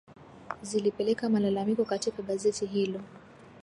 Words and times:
zilipeleka 0.61 1.29
malalamiko 1.29 1.85
katika 1.85 2.21
gazeti 2.23 2.65
hilo 2.65 3.01